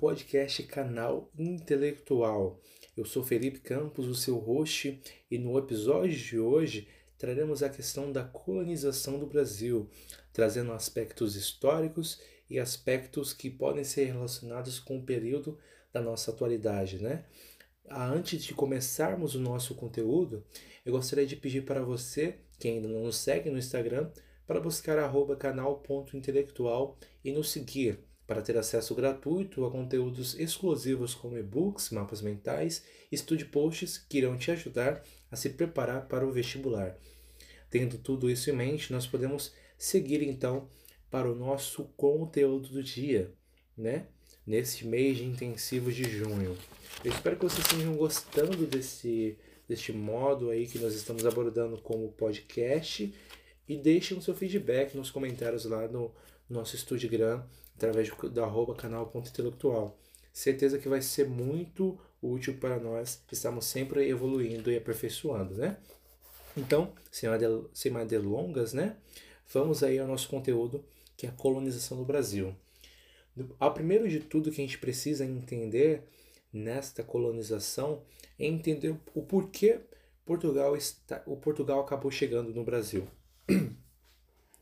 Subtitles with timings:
[0.00, 2.58] podcast Canal Intelectual.
[2.96, 4.98] Eu sou Felipe Campos, o seu host,
[5.30, 6.88] e no episódio de hoje
[7.18, 9.90] traremos a questão da colonização do Brasil,
[10.32, 12.18] trazendo aspectos históricos
[12.48, 15.58] e aspectos que podem ser relacionados com o período
[15.92, 17.26] da nossa atualidade, né?
[17.86, 20.42] Ah, antes de começarmos o nosso conteúdo,
[20.82, 24.10] eu gostaria de pedir para você, que ainda não nos segue no Instagram,
[24.46, 24.96] para buscar
[25.38, 32.84] canal.intelectual e nos seguir para ter acesso gratuito a conteúdos exclusivos como e-books, mapas mentais
[33.10, 35.02] e study posts que irão te ajudar
[35.32, 36.96] a se preparar para o vestibular.
[37.68, 40.68] Tendo tudo isso em mente, nós podemos seguir então
[41.10, 43.34] para o nosso conteúdo do dia,
[43.76, 44.06] né?
[44.46, 46.56] Nesse mês de intensivo de junho.
[47.04, 49.36] Eu espero que vocês estejam gostando desse,
[49.68, 53.12] deste modo aí que nós estamos abordando como podcast
[53.68, 56.14] e deixem o seu feedback nos comentários lá no
[56.48, 57.42] nosso Instagram
[57.80, 59.98] através do arroba canal.intelectual.
[60.30, 65.78] Certeza que vai ser muito útil para nós, estamos sempre evoluindo e aperfeiçoando, né?
[66.54, 68.96] Então, sem mais, delongas, né?
[69.48, 70.84] Vamos aí ao nosso conteúdo,
[71.16, 72.54] que é a colonização do Brasil.
[73.58, 76.04] A primeiro de tudo que a gente precisa entender
[76.52, 78.02] nesta colonização
[78.38, 79.80] é entender o porquê
[80.26, 83.08] Portugal está, o Portugal acabou chegando no Brasil.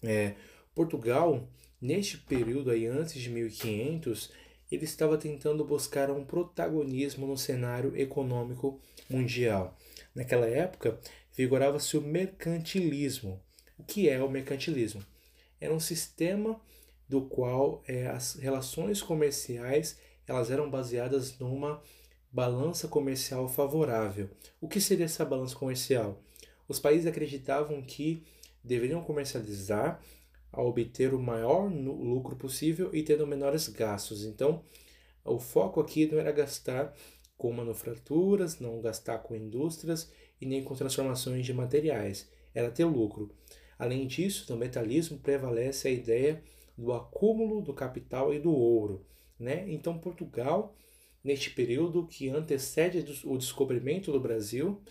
[0.01, 0.37] É,
[0.79, 1.49] Portugal,
[1.81, 4.31] neste período aí antes de 1500,
[4.71, 9.77] ele estava tentando buscar um protagonismo no cenário econômico mundial.
[10.15, 10.97] Naquela época,
[11.35, 13.43] vigorava-se o mercantilismo.
[13.77, 15.05] O que é o mercantilismo?
[15.61, 16.61] Era um sistema
[17.09, 21.83] do qual é, as relações comerciais elas eram baseadas numa
[22.31, 24.31] balança comercial favorável.
[24.61, 26.23] O que seria essa balança comercial?
[26.69, 28.23] Os países acreditavam que
[28.63, 30.01] deveriam comercializar
[30.53, 34.25] a obter o maior lucro possível e tendo menores gastos.
[34.25, 34.63] Então,
[35.25, 36.95] o foco aqui não era gastar
[37.37, 40.11] com manufaturas, não gastar com indústrias
[40.41, 43.31] e nem com transformações de materiais, era ter lucro.
[43.79, 46.43] Além disso, no metalismo prevalece a ideia
[46.77, 49.07] do acúmulo do capital e do ouro.
[49.39, 49.65] Né?
[49.69, 50.75] Então, Portugal,
[51.23, 54.83] neste período que antecede o descobrimento do Brasil,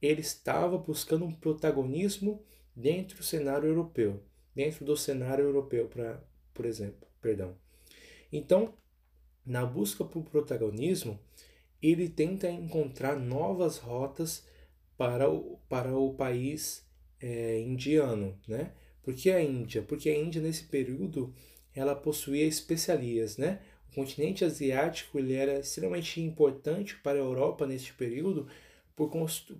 [0.00, 2.42] ele estava buscando um protagonismo
[2.74, 4.22] dentro do cenário europeu,
[4.54, 6.22] dentro do cenário europeu, pra,
[6.52, 7.56] por exemplo, perdão.
[8.32, 8.74] Então,
[9.44, 11.18] na busca por protagonismo,
[11.82, 14.46] ele tenta encontrar novas rotas
[14.96, 16.86] para o, para o país
[17.20, 18.72] é, indiano, né?
[19.02, 19.82] Por que a Índia?
[19.82, 21.34] Porque a Índia nesse período
[21.74, 23.60] ela possuía especiarias, né?
[23.90, 28.46] O continente asiático ele era extremamente importante para a Europa neste período
[28.94, 29.10] por,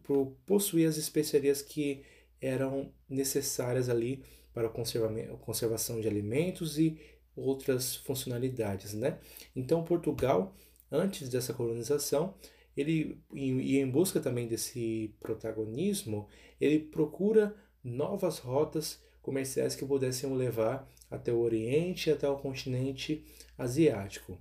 [0.02, 2.02] por possuir as especiarias que
[2.40, 6.98] eram necessárias ali para a conservação de alimentos e
[7.36, 9.18] outras funcionalidades, né?
[9.54, 10.54] Então Portugal,
[10.90, 12.34] antes dessa colonização,
[12.76, 16.28] ele e em busca também desse protagonismo,
[16.60, 23.24] ele procura novas rotas comerciais que pudessem levar até o Oriente e até o continente
[23.58, 24.38] asiático.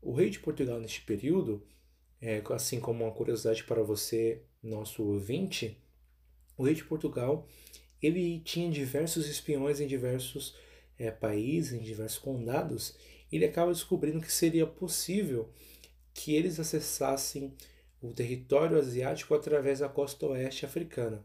[0.00, 1.66] O rei de Portugal neste período,
[2.20, 5.82] é, assim como uma curiosidade para você, nosso ouvinte,
[6.56, 7.46] o rei de Portugal
[8.02, 10.56] ele tinha diversos espiões em diversos
[10.98, 12.96] é, países, em diversos condados.
[13.30, 15.48] Ele acaba descobrindo que seria possível
[16.14, 17.54] que eles acessassem
[18.00, 21.24] o território asiático através da costa oeste africana.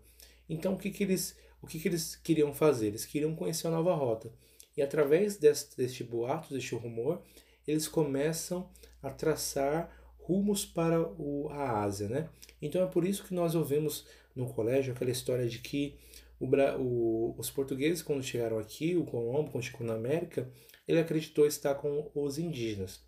[0.50, 2.88] Então, o que, que, eles, o que, que eles queriam fazer?
[2.88, 4.32] Eles queriam conhecer a nova rota.
[4.76, 7.22] E através deste, deste boato, deste rumor,
[7.68, 8.70] eles começam
[9.02, 12.08] a traçar rumos para o, a Ásia.
[12.08, 12.30] Né?
[12.62, 14.06] Então, é por isso que nós ouvimos
[14.36, 15.96] no colégio aquela história de que
[16.44, 20.50] o, o, os portugueses, quando chegaram aqui, o Colombo, quando chegou na América,
[20.88, 23.02] ele acreditou estar com os indígenas.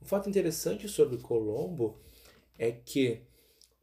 [0.00, 1.98] O fato interessante sobre Colombo
[2.58, 3.22] é que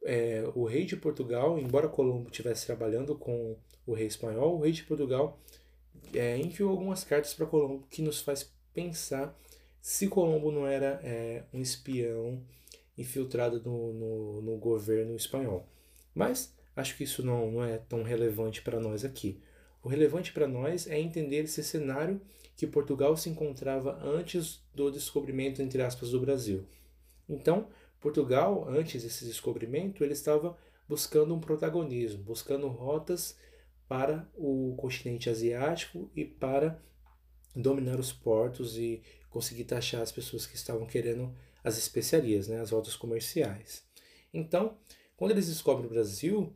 [0.04, 3.56] é, o rei de Portugal, embora Colombo estivesse trabalhando com
[3.86, 5.38] o rei espanhol, o rei de Portugal
[6.14, 9.36] é, enviou algumas cartas para Colombo que nos faz pensar
[9.80, 12.42] se Colombo não era é, um espião
[12.98, 15.68] infiltrado no, no, no, governo espanhol.
[16.14, 19.40] Mas acho que isso não, não é tão relevante para nós aqui.
[19.82, 22.20] O relevante para nós é entender esse cenário
[22.56, 26.66] que Portugal se encontrava antes do descobrimento, entre aspas, do Brasil.
[27.28, 27.68] Então,
[28.00, 30.56] Portugal, antes desse descobrimento, ele estava
[30.88, 33.36] buscando um protagonismo, buscando rotas
[33.88, 36.80] para o continente asiático e para
[37.54, 42.70] dominar os portos e conseguir taxar as pessoas que estavam querendo as especiarias, né, as
[42.70, 43.84] rotas comerciais.
[44.32, 44.76] Então,
[45.16, 46.52] quando eles descobrem o Brasil,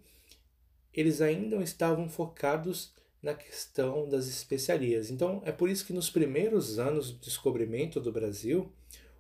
[0.92, 2.92] eles ainda estavam focados
[3.22, 5.10] na questão das especiarias.
[5.10, 8.72] Então, é por isso que nos primeiros anos do descobrimento do Brasil,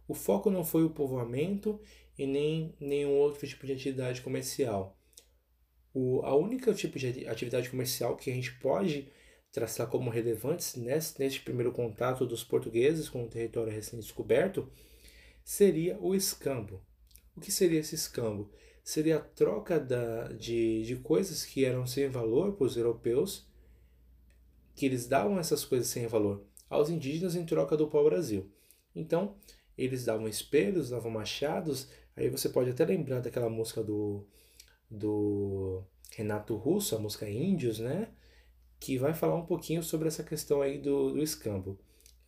[0.08, 1.80] o foco não foi o povoamento
[2.18, 4.98] e nem nenhum outro tipo de atividade comercial.
[5.92, 9.10] O, a única tipo de atividade comercial que a gente pode
[9.52, 14.70] traçar como relevantes nesse, nesse primeiro contato dos portugueses com o território recém-descoberto
[15.44, 16.80] seria o escambo.
[17.36, 18.50] O que seria esse escambo?
[18.90, 23.46] Seria a troca da, de, de coisas que eram sem valor para os europeus,
[24.74, 28.50] que eles davam essas coisas sem valor aos indígenas em troca do pau-brasil.
[28.92, 29.36] Então,
[29.78, 31.88] eles davam espelhos, davam machados.
[32.16, 34.26] Aí você pode até lembrar daquela música do,
[34.90, 38.08] do Renato Russo, a música Índios, né?
[38.80, 41.78] Que vai falar um pouquinho sobre essa questão aí do, do escambo.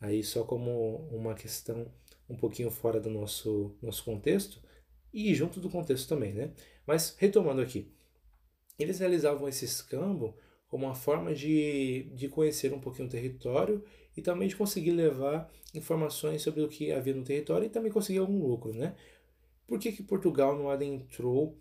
[0.01, 1.91] Aí só como uma questão
[2.31, 4.63] um pouquinho fora do nosso, nosso contexto
[5.13, 6.51] e junto do contexto também, né?
[6.87, 7.89] Mas retomando aqui,
[8.79, 10.35] eles realizavam esse escambo
[10.69, 13.85] como uma forma de, de conhecer um pouquinho o território
[14.17, 18.19] e também de conseguir levar informações sobre o que havia no território e também conseguir
[18.19, 18.95] algum lucro, né?
[19.67, 21.57] Por que, que Portugal não adentrou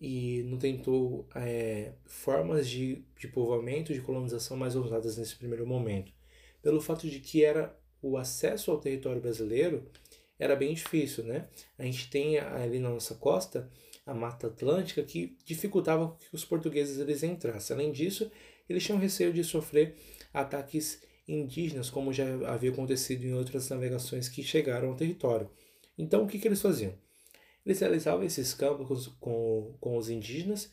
[0.00, 6.12] e não tentou é, formas de, de povoamento, de colonização mais ousadas nesse primeiro momento?
[6.62, 9.86] Pelo fato de que era o acesso ao território brasileiro
[10.40, 11.46] era bem difícil, né?
[11.78, 13.70] A gente tem ali na nossa costa
[14.06, 17.76] a Mata Atlântica que dificultava que os portugueses eles entrassem.
[17.76, 18.32] Além disso,
[18.68, 19.94] eles tinham receio de sofrer
[20.32, 25.48] ataques indígenas, como já havia acontecido em outras navegações que chegaram ao território.
[25.96, 26.94] Então, o que, que eles faziam?
[27.64, 30.72] Eles realizavam esses campos com, com os indígenas.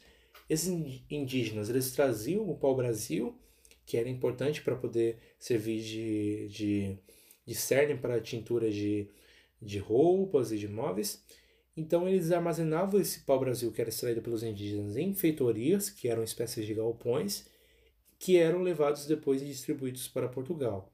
[0.50, 0.70] Esses
[1.12, 3.38] indígenas eles traziam o pau-brasil,
[3.86, 6.98] que era importante para poder servir de, de,
[7.46, 9.10] de cerne para tintura de,
[9.62, 11.24] de roupas e de móveis.
[11.76, 16.66] Então eles armazenavam esse pau-brasil que era extraído pelos indígenas em feitorias, que eram espécies
[16.66, 17.48] de galpões,
[18.20, 20.92] que eram levados depois e distribuídos para Portugal.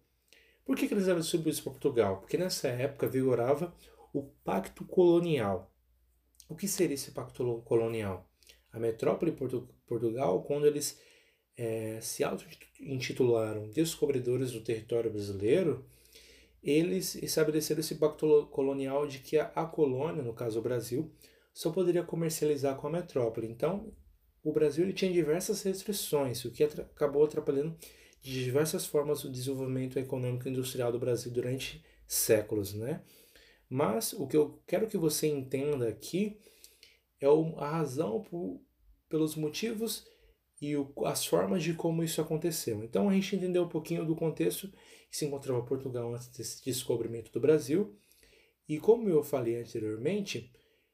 [0.65, 2.19] Por que, que eles eram distribuídos para Portugal?
[2.19, 3.73] Porque nessa época vigorava
[4.13, 5.71] o Pacto Colonial.
[6.49, 8.29] O que seria esse Pacto Colonial?
[8.71, 10.99] A metrópole Portu Portugal, quando eles
[11.57, 15.85] é, se auto-intitularam descobridores do território brasileiro,
[16.63, 21.11] eles estabeleceram esse pacto colonial de que a, a colônia, no caso o Brasil,
[21.53, 23.47] só poderia comercializar com a metrópole.
[23.47, 23.93] Então,
[24.43, 27.77] o Brasil tinha diversas restrições, o que acabou atrapalhando
[28.21, 33.01] de diversas formas o desenvolvimento econômico e industrial do Brasil durante séculos, né?
[33.69, 36.39] Mas o que eu quero que você entenda aqui
[37.19, 38.61] é a razão por,
[39.09, 40.05] pelos motivos
[40.63, 42.81] e o, as formas de como isso aconteceu.
[42.85, 44.69] Então a gente entendeu um pouquinho do contexto
[45.11, 47.93] que se encontrava Portugal antes desse descobrimento do Brasil.
[48.65, 50.49] E como eu falei anteriormente,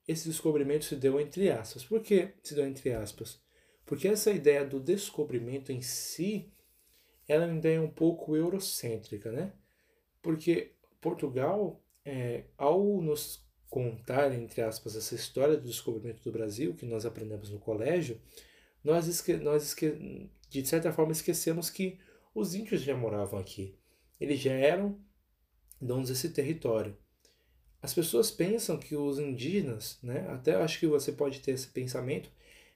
[0.07, 1.83] esse descobrimento se deu entre aspas.
[1.83, 3.39] Por que se deu entre aspas?
[3.85, 6.51] Porque essa ideia do descobrimento em si,
[7.27, 9.53] ela é uma ideia um pouco eurocêntrica, né?
[10.19, 16.87] Porque Portugal, é, ao nos contar, entre aspas, essa história do descobrimento do Brasil, que
[16.87, 18.19] nós aprendemos no colégio,
[18.83, 21.99] nós, esque nós esque de certa forma esquecemos que
[22.33, 23.75] os índios já moravam aqui.
[24.19, 24.97] Eles já eram
[25.79, 26.97] donos desse território.
[27.81, 32.29] As pessoas pensam que os indígenas, né, até acho que você pode ter esse pensamento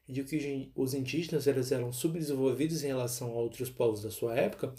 [0.07, 4.73] de que os indígenas eles eram subdesenvolvidos em relação a outros povos da sua época,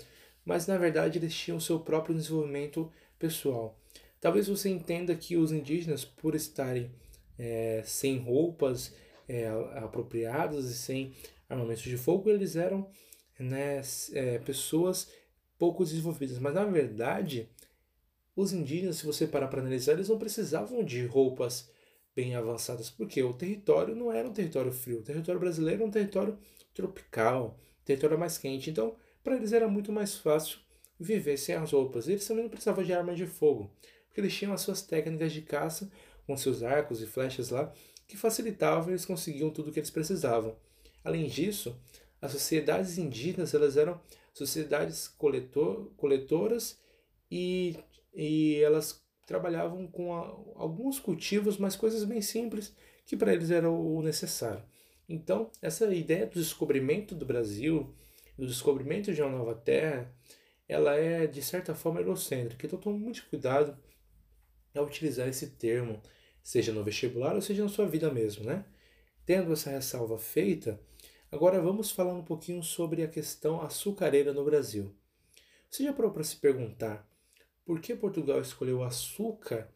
[0.44, 3.78] mas na verdade eles tinham seu próprio desenvolvimento pessoal.
[4.20, 6.90] Talvez você entenda que os indígenas, por estarem
[7.38, 8.94] é, sem roupas
[9.28, 11.12] é, apropriadas e sem
[11.48, 12.88] armamentos de fogo, eles eram
[13.38, 13.80] né,
[14.12, 15.10] é, pessoas
[15.58, 16.38] pouco desenvolvidas.
[16.38, 17.48] Mas na verdade,
[18.36, 21.70] os indígenas, se você parar para analisar, eles não precisavam de roupas
[22.14, 25.90] bem avançadas, porque o território não era um território frio, o território brasileiro era um
[25.90, 26.38] território
[26.72, 28.70] tropical, território mais quente.
[28.70, 30.58] Então, para eles era muito mais fácil
[30.98, 32.08] viver sem as roupas.
[32.08, 33.70] Eles também não precisavam de arma de fogo,
[34.06, 35.90] porque eles tinham as suas técnicas de caça
[36.26, 37.72] com seus arcos e flechas lá,
[38.06, 40.56] que facilitavam e eles conseguiam tudo o que eles precisavam.
[41.02, 41.78] Além disso,
[42.20, 44.00] as sociedades indígenas elas eram
[44.32, 46.78] sociedades coletor, coletoras
[47.30, 47.76] e
[48.14, 50.20] e elas trabalhavam com a,
[50.54, 54.62] alguns cultivos, mas coisas bem simples que para eles era o necessário.
[55.08, 57.94] Então, essa ideia do descobrimento do Brasil,
[58.38, 60.10] do descobrimento de uma nova terra,
[60.68, 62.66] ela é de certa forma eurocêntrica.
[62.66, 63.76] Então, tome muito cuidado
[64.74, 66.00] ao utilizar esse termo,
[66.44, 68.66] seja no vestibular ou seja na sua vida mesmo, né?
[69.24, 70.78] Tendo essa ressalva feita,
[71.32, 74.94] agora vamos falar um pouquinho sobre a questão açucareira no Brasil.
[75.70, 77.08] Você já parou para se perguntar
[77.64, 79.72] por que Portugal escolheu o açúcar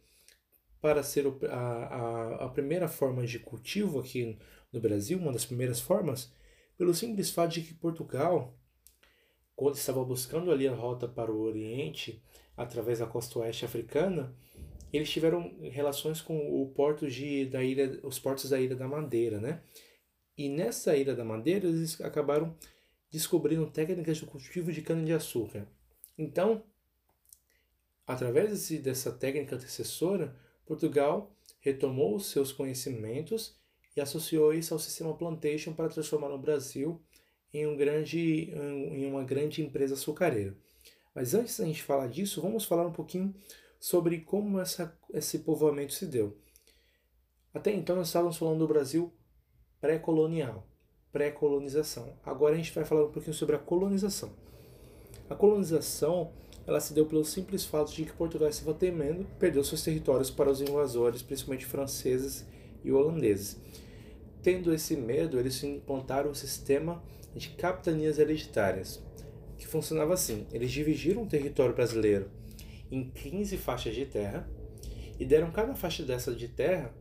[0.78, 4.38] para ser a, a, a primeira forma de cultivo aqui
[4.70, 6.30] no Brasil, uma das primeiras formas?
[6.76, 8.54] Pelo simples fato de que Portugal,
[9.56, 12.22] quando estava buscando ali a rota para o Oriente,
[12.56, 14.36] através da costa oeste africana,
[14.92, 19.40] eles tiveram relações com o porto de, da ilha, os portos da Ilha da Madeira,
[19.40, 19.62] né?
[20.36, 22.56] E nessa Ilha da Madeira eles acabaram
[23.10, 25.66] descobrindo técnicas de cultivo de cana-de-açúcar.
[26.16, 26.62] Então,
[28.06, 30.34] através desse, dessa técnica antecessora,
[30.66, 33.56] Portugal retomou os seus conhecimentos
[33.96, 37.02] e associou isso ao sistema plantation para transformar o Brasil
[37.52, 40.56] em, um grande, em uma grande empresa açucareira.
[41.14, 43.34] Mas antes da gente falar disso, vamos falar um pouquinho
[43.78, 46.36] sobre como essa, esse povoamento se deu.
[47.54, 49.12] Até então nós estávamos falando do Brasil
[49.80, 50.66] pré-colonial,
[51.12, 52.12] pré-colonização.
[52.24, 54.30] Agora a gente vai falar um pouquinho sobre a colonização.
[55.30, 56.32] A colonização
[56.66, 60.50] ela se deu pelo simples fato de que Portugal estava temendo perder seus territórios para
[60.50, 62.44] os invasores, principalmente franceses
[62.84, 63.56] e holandeses.
[64.42, 67.02] Tendo esse medo, eles implantaram um sistema
[67.34, 69.02] de capitanias hereditárias,
[69.56, 72.30] que funcionava assim: eles dividiram o território brasileiro
[72.90, 74.48] em 15 faixas de terra
[75.18, 76.94] e deram cada faixa dessa de terra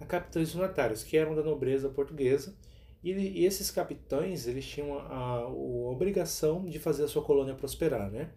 [0.00, 2.54] a capitães donatários, que eram da nobreza portuguesa,
[3.02, 7.54] e, e esses capitães eles tinham a, a, a, obrigação de fazer a sua colônia
[7.54, 8.30] prosperar, né?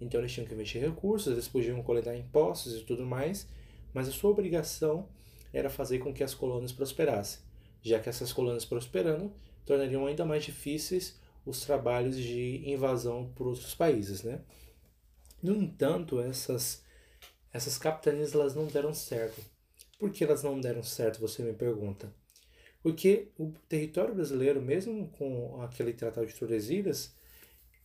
[0.00, 3.48] Então eles tinham que investir recursos, eles podiam coletar impostos e tudo mais,
[3.94, 5.08] mas a sua obrigação
[5.52, 7.40] era fazer com que as colônias prosperassem,
[7.82, 9.32] já que essas colônias prosperando
[9.64, 14.40] tornariam ainda mais difíceis os trabalhos de invasão por outros países, né?
[15.42, 16.82] No entanto, essas
[17.52, 19.42] essas capitanias elas não deram certo.
[19.98, 22.12] Por que elas não deram certo, você me pergunta?
[22.82, 27.14] Porque o território brasileiro, mesmo com aquele Tratado de Tordesilhas,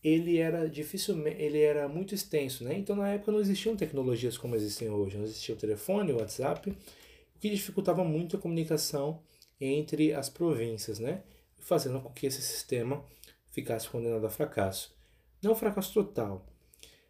[0.02, 2.76] ele era dificilmente, ele era muito extenso, né?
[2.76, 6.70] Então na época não existiam tecnologias como existem hoje, não existia o telefone, o WhatsApp,
[6.70, 9.22] o que dificultava muito a comunicação
[9.60, 11.22] entre as províncias, né?
[11.58, 13.04] Fazendo com que esse sistema
[13.50, 14.96] ficasse condenado a fracasso.
[15.42, 16.44] Não fracasso total,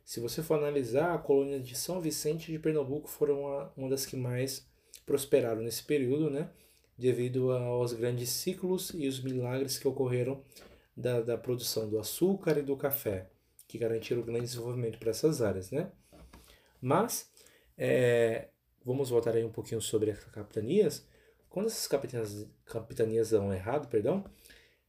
[0.08, 4.06] se você for analisar, a colônia de São Vicente de Pernambuco foram uma, uma das
[4.06, 4.66] que mais
[5.04, 6.48] prosperaram nesse período, né?
[6.96, 10.42] devido aos grandes ciclos e os milagres que ocorreram
[10.96, 13.28] da, da produção do açúcar e do café,
[13.66, 15.70] que garantiram grande desenvolvimento para essas áreas.
[15.70, 15.92] Né?
[16.80, 17.30] Mas,
[17.76, 18.48] é,
[18.82, 21.06] vamos voltar aí um pouquinho sobre as capitanias.
[21.50, 24.24] Quando essas capitanias, capitanias dão errado, perdão,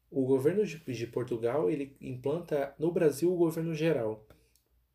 [0.09, 4.25] o governo de, de Portugal ele implanta no Brasil o governo geral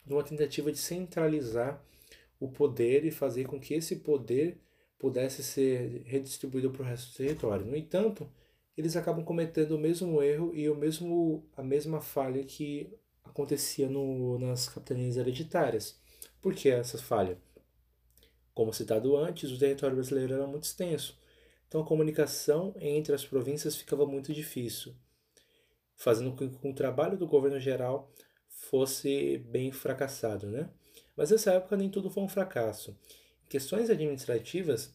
[0.07, 1.83] numa tentativa de centralizar
[2.39, 4.61] o poder e fazer com que esse poder
[4.99, 7.67] pudesse ser redistribuído para o resto do território.
[7.67, 8.31] No entanto,
[8.77, 12.93] eles acabam cometendo o mesmo erro e o mesmo, a mesma falha que
[13.23, 15.99] acontecia no, nas capitanias hereditárias.
[16.41, 17.39] Por que essa falha?
[18.53, 21.19] Como citado antes, o território brasileiro era muito extenso,
[21.67, 24.95] então a comunicação entre as províncias ficava muito difícil,
[25.97, 28.13] fazendo com que o trabalho do governo geral
[28.55, 30.71] fosse bem fracassado, né?
[31.17, 32.97] Mas nessa época nem tudo foi um fracasso.
[33.45, 34.93] Em questões administrativas,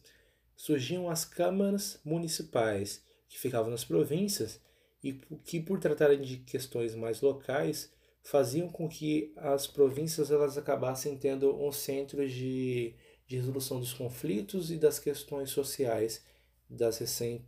[0.56, 4.60] surgiam as câmaras municipais, que ficavam nas províncias
[5.02, 5.14] e
[5.44, 7.90] que, por tratarem de questões mais locais,
[8.22, 12.94] faziam com que as províncias elas acabassem tendo um centro de,
[13.26, 16.22] de resolução dos conflitos e das questões sociais
[16.68, 17.44] das recém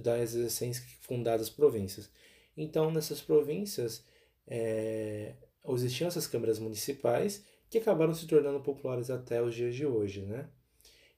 [0.00, 2.08] das recém fundadas províncias.
[2.56, 4.04] Então, nessas províncias,
[4.46, 5.34] é,
[5.68, 10.48] existiam essas câmaras municipais que acabaram se tornando populares até os dias de hoje, né?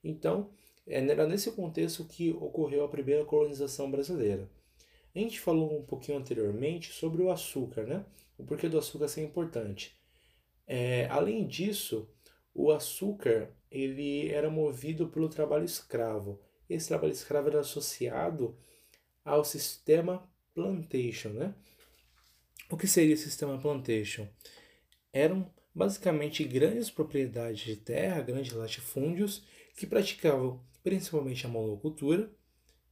[0.03, 0.49] Então,
[0.87, 4.49] é, era nesse contexto que ocorreu a primeira colonização brasileira.
[5.15, 8.05] A gente falou um pouquinho anteriormente sobre o açúcar, né?
[8.37, 9.99] O porquê do açúcar ser importante.
[10.65, 12.07] É, além disso,
[12.53, 16.39] o açúcar ele era movido pelo trabalho escravo.
[16.69, 18.57] Esse trabalho escravo era associado
[19.25, 21.55] ao sistema plantation, né?
[22.71, 24.27] O que seria o sistema plantation?
[25.11, 29.43] Eram basicamente grandes propriedades de terra, grandes latifúndios,
[29.75, 32.31] que praticavam principalmente a monocultura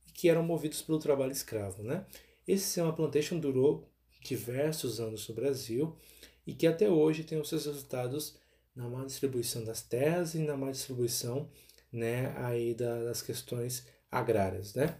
[0.07, 1.83] e que eram movidos pelo trabalho escravo.
[1.83, 2.07] Né?
[2.47, 3.87] Esse sistema plantation durou
[4.23, 5.95] diversos anos no Brasil
[6.45, 8.35] e que até hoje tem os seus resultados
[8.75, 11.51] na má distribuição das terras e na má distribuição
[11.91, 14.73] né, aí das questões agrárias.
[14.73, 14.97] Né?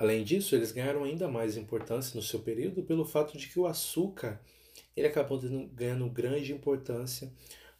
[0.00, 3.66] Além disso, eles ganharam ainda mais importância no seu período pelo fato de que o
[3.66, 4.40] açúcar
[4.96, 5.38] ele acabou
[5.74, 7.30] ganhando grande importância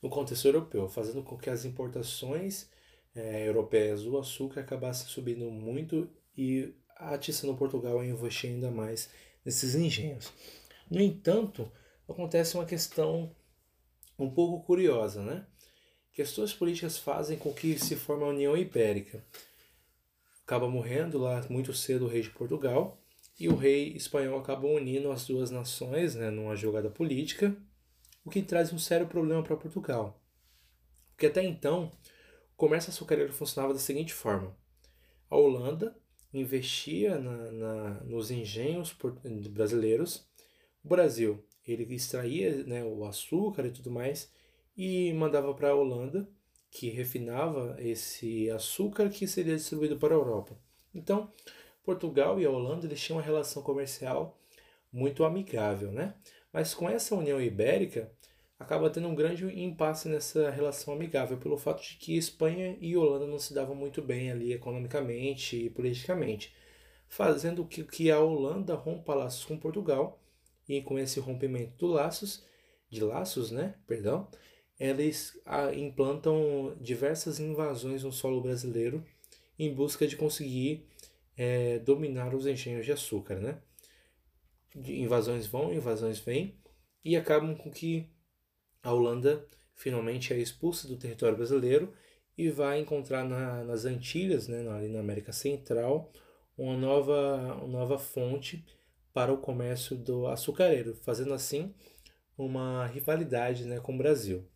[0.03, 2.69] no contexto europeu, fazendo com que as importações
[3.15, 9.09] é, europeias do açúcar acabassem subindo muito e atiçando Portugal a investir ainda mais
[9.43, 10.31] nesses engenhos.
[10.91, 11.73] No entanto,
[12.07, 13.35] acontece uma questão
[14.19, 15.47] um pouco curiosa, né?
[16.13, 19.25] Questões políticas fazem com que se forme a União Ibérica
[20.51, 23.01] acaba morrendo lá muito cedo o rei de Portugal
[23.39, 27.57] e o rei espanhol acaba unindo as duas nações né, numa jogada política,
[28.25, 30.21] o que traz um sério problema para Portugal.
[31.13, 31.89] Porque até então,
[32.57, 34.57] comércio açucareiro funcionava da seguinte forma:
[35.31, 35.97] a Holanda
[36.35, 38.93] investia na, na, nos engenhos
[39.51, 40.29] brasileiros,
[40.83, 44.33] o Brasil ele extraía né, o açúcar e tudo mais
[44.77, 46.29] e mandava para a Holanda,
[46.71, 50.57] que refinava esse açúcar que seria distribuído para a Europa.
[50.95, 51.33] Então,
[51.85, 54.39] Portugal e a Holanda eles tinham uma relação comercial
[54.93, 56.15] muito amigável, né?
[56.53, 58.11] Mas com essa União Ibérica,
[58.59, 63.27] acaba tendo um grande impasse nessa relação amigável, pelo fato de que Espanha e Holanda
[63.27, 66.55] não se davam muito bem ali economicamente e politicamente,
[67.09, 70.21] fazendo que, que a Holanda rompa laços com Portugal,
[70.69, 72.45] e com esse rompimento de laços,
[72.89, 74.29] de laços, né, perdão,
[74.81, 75.39] eles
[75.77, 79.05] implantam diversas invasões no solo brasileiro
[79.59, 80.87] em busca de conseguir
[81.37, 83.61] é, dominar os engenhos de açúcar, né?
[84.75, 86.57] invasões vão, invasões vêm,
[87.05, 88.09] e acabam com que
[88.83, 89.45] a Holanda
[89.75, 91.93] finalmente é expulsa do território brasileiro
[92.37, 96.13] e vai encontrar na, nas Antilhas, né, ali na América Central,
[96.57, 98.65] uma nova, uma nova fonte
[99.13, 101.75] para o comércio do açucareiro, fazendo assim
[102.37, 104.47] uma rivalidade né, com o Brasil.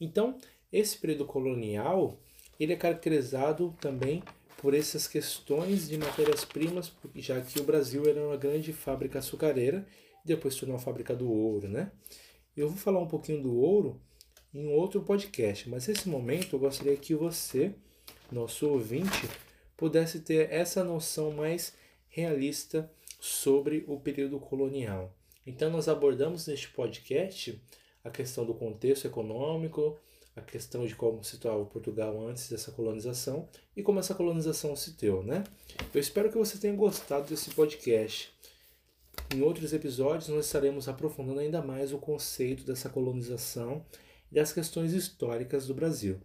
[0.00, 0.38] Então,
[0.72, 2.18] esse período colonial
[2.58, 4.22] ele é caracterizado também
[4.58, 9.86] por essas questões de matérias-primas, já que o Brasil era uma grande fábrica açucareira
[10.24, 11.92] depois tornou a fábrica do ouro, né?
[12.56, 14.00] Eu vou falar um pouquinho do ouro
[14.52, 17.74] em outro podcast, mas nesse momento eu gostaria que você,
[18.32, 19.28] nosso ouvinte,
[19.76, 21.74] pudesse ter essa noção mais
[22.08, 25.14] realista sobre o período colonial.
[25.46, 27.60] Então nós abordamos neste podcast
[28.04, 29.98] a questão do contexto econômico,
[30.36, 34.92] a questão de como se situava Portugal antes dessa colonização e como essa colonização se
[34.92, 35.44] deu, né?
[35.92, 38.32] Eu espero que você tenha gostado desse podcast.
[39.34, 43.84] Em outros episódios, nós estaremos aprofundando ainda mais o conceito dessa colonização
[44.30, 46.20] e das questões históricas do Brasil.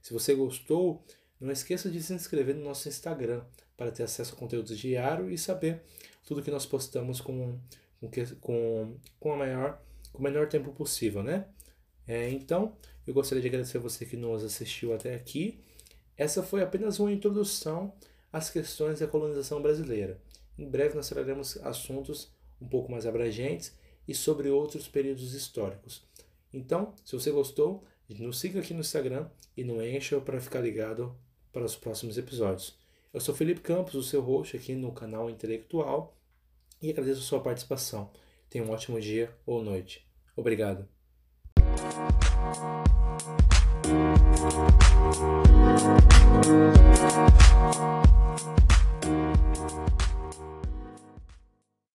[0.00, 1.02] Se você gostou,
[1.40, 3.42] não esqueça de se inscrever no nosso Instagram
[3.76, 5.82] para ter acesso a conteúdos diário e saber
[6.26, 7.58] tudo que nós postamos com,
[8.40, 9.82] com, com, a maior,
[10.14, 11.46] com o menor tempo possível, né?
[12.06, 15.60] É, então, eu gostaria de agradecer a você que nos assistiu até aqui.
[16.16, 17.92] Essa foi apenas uma introdução
[18.32, 20.20] às questões da colonização brasileira.
[20.56, 26.06] Em breve nós traremos assuntos um pouco mais abrangentes e sobre outros períodos históricos.
[26.52, 31.12] Então, se você gostou, nos siga aqui no Instagram e não encha para ficar ligado
[31.52, 32.78] para os próximos episódios.
[33.12, 36.16] Eu sou Felipe Campos, o seu host aqui no canal Intelectual
[36.80, 38.12] e agradeço a sua participação.
[38.54, 40.06] Tenha um ótimo dia ou noite.
[40.36, 40.88] Obrigado.